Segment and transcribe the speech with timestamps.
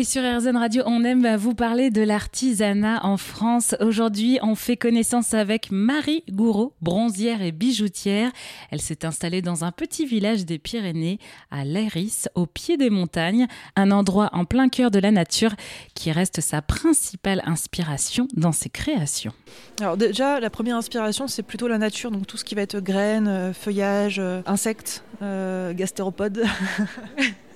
[0.00, 3.74] Et sur RZN Radio, on aime vous parler de l'artisanat en France.
[3.80, 8.30] Aujourd'hui, on fait connaissance avec Marie Gouraud, bronzière et bijoutière.
[8.70, 11.18] Elle s'est installée dans un petit village des Pyrénées,
[11.50, 15.52] à Léris, au pied des montagnes, un endroit en plein cœur de la nature
[15.94, 19.34] qui reste sa principale inspiration dans ses créations.
[19.82, 22.80] Alors déjà, la première inspiration, c'est plutôt la nature, donc tout ce qui va être
[22.80, 26.42] graines, euh, feuillages, euh, insectes, euh, gastéropodes.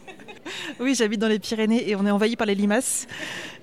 [0.81, 3.07] oui, j'habite dans les Pyrénées et on est envahi par les limaces.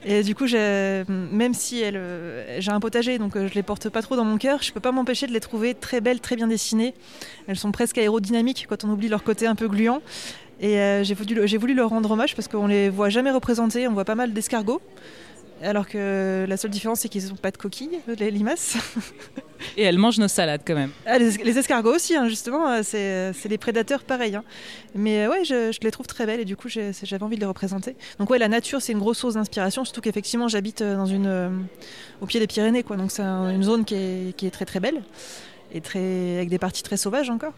[0.04, 4.02] Et du coup, même si euh, j'ai un potager, donc euh, je les porte pas
[4.02, 6.48] trop dans mon cœur, je peux pas m'empêcher de les trouver très belles, très bien
[6.48, 6.94] dessinées.
[7.48, 10.02] Elles sont presque aérodynamiques quand on oublie leur côté un peu gluant.
[10.60, 13.88] Et euh, j'ai voulu, voulu leur rendre hommage parce qu'on les voit jamais représentés.
[13.88, 14.82] On voit pas mal d'escargots.
[15.64, 18.78] Alors que la seule différence, c'est qu'ils n'ont pas de coquilles, les limaces.
[19.78, 20.92] Et elles mangent nos salades quand même.
[21.06, 24.36] Ah, les, escargots aussi, hein, justement, euh, euh, c'est des prédateurs pareils.
[24.36, 24.44] Hein.
[24.96, 27.48] Mais euh, ouais, je, les trouve très belles et du coup, j'avais envie de les
[27.48, 27.96] représenter.
[28.20, 31.68] Donc ouais, la nature, c'est une grosse source d'inspiration, surtout qu'effectivement, j'habite dans une,
[32.22, 32.98] au pied des Pyrénées, quoi.
[32.98, 35.02] Donc c'est une zone qui est, très très belle
[35.74, 37.54] et très, avec des parties très sauvages encore.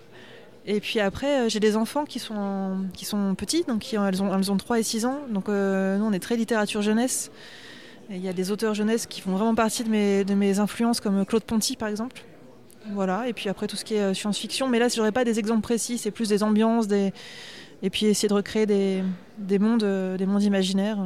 [0.66, 4.33] Et puis après, j'ai des enfants qui sont, qui sont petits, donc qui, elles, ont,
[4.33, 5.19] elles ont 3 et 6 ans.
[5.30, 7.31] Donc nous, on est très littérature jeunesse.
[8.09, 11.00] Il y a des auteurs jeunesse qui font vraiment partie de mes, de mes influences,
[11.00, 12.22] comme Claude Ponty par exemple.
[12.92, 14.68] Voilà, et puis après tout ce qui est euh, science-fiction.
[14.68, 17.14] Mais là, je n'aurais pas des exemples précis, c'est plus des ambiances, des...
[17.81, 19.04] et puis essayer de recréer des,
[19.38, 21.00] des mondes, euh, des mondes imaginaires.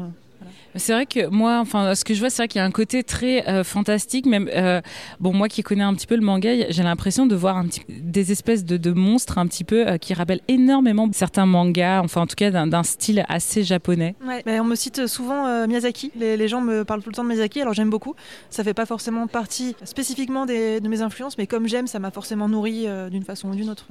[0.75, 2.71] C'est vrai que moi, enfin, ce que je vois, c'est vrai qu'il y a un
[2.71, 4.25] côté très euh, fantastique.
[4.25, 4.81] Même, euh,
[5.19, 8.63] bon, moi qui connais un petit peu le manga, j'ai l'impression de voir des espèces
[8.66, 12.52] de, monstres un petit peu euh, qui rappellent énormément certains mangas, enfin, en tout cas,
[12.52, 14.16] d'un style assez japonais.
[14.45, 16.11] On me cite souvent Miyazaki.
[16.16, 18.16] Les, gens me parlent tout le temps de Miyazaki, alors j'aime beaucoup.
[18.49, 22.47] Ça fait pas forcément partie spécifiquement de mes influences, mais comme j'aime, ça m'a forcément
[22.47, 23.88] nourri d'une façon ou d'une autre.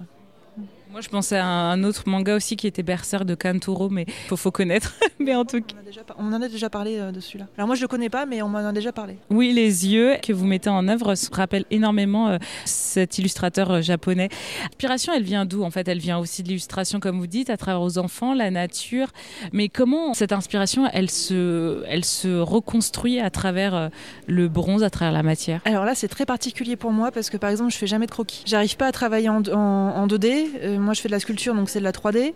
[0.97, 4.36] Moi, je pensais à un autre manga aussi qui était Berserk de Kanturo, mais faut,
[4.39, 4.94] faut connaître.
[5.19, 5.77] mais en tout cas.
[6.16, 7.48] On, en a déjà parlé euh, de celui-là.
[7.58, 9.19] Alors, moi, je le connais pas, mais on m'en a déjà parlé.
[9.28, 13.80] Oui, les yeux que vous mettez en œuvre se rappellent énormément euh, cet illustrateur euh,
[13.83, 14.31] japonais.
[14.71, 17.59] L'inspiration, elle vient d'où En fait, elle vient aussi de l'illustration, comme vous dites, à
[17.59, 19.09] travers aux enfants, la nature.
[19.53, 23.91] Mais comment cette inspiration, elle se, elle se reconstruit à travers
[24.26, 25.60] le bronze, à travers la matière?
[25.66, 28.12] Alors là, c'est très particulier pour moi parce que, par exemple, je fais jamais de
[28.12, 28.44] croquis.
[28.47, 31.80] J'arrive pas à travailler en, en 2D moi je fais de la sculpture, donc c'est
[31.80, 32.32] de la 3D.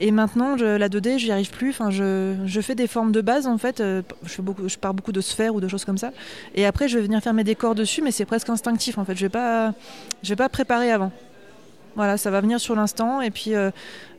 [0.00, 1.70] Et maintenant, la 2D, j'y arrive plus.
[1.70, 3.80] Enfin, je, fais des formes de base en fait.
[3.80, 6.12] Euh, je, pars beaucoup de sphères ou de choses comme ça.
[6.54, 9.16] Et après, je vais venir faire mes décors dessus, mais c'est presque instinctif en fait.
[9.16, 9.74] Je vais pas,
[10.22, 11.10] je vais pas préparer avant.
[11.96, 13.20] Voilà, ça va venir sur l'instant.
[13.20, 13.70] Et puis euh,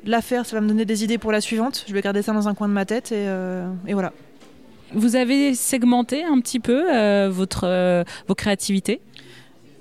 [0.06, 1.85] la faire, ça va me donner des idées pour la suivante.
[1.88, 4.11] Je vais garder ça dans un coin de ma tête et, euh, voilà.
[4.94, 9.01] Vous avez segmenté un petit peu votre, vos créativités?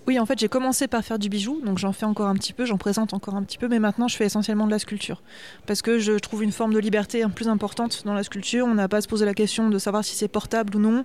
[0.09, 2.55] Oui, en fait, j'ai commencé par faire du bijou, donc j'en fais encore un petit
[2.55, 5.21] peu, j'en présente encore un petit peu, mais maintenant je fais essentiellement de la sculpture.
[5.67, 8.65] Parce que je trouve une forme de liberté plus importante dans la sculpture.
[8.65, 11.05] On n'a pas à se poser la question de savoir si c'est portable ou non.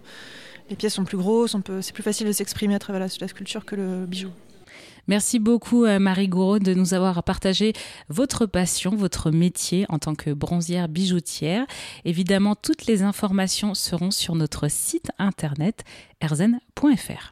[0.70, 3.76] Les pièces sont plus grosses, c'est plus facile de s'exprimer à travers la, sculpture que
[3.76, 4.30] le bijou.
[5.10, 7.74] Merci beaucoup euh, Marie Gouraud de nous avoir partagé
[8.08, 11.66] votre passion, votre métier en tant que bronzière bijoutière.
[12.06, 15.84] Évidemment, toutes les informations seront sur notre site internet
[16.22, 17.22] erzen.fr.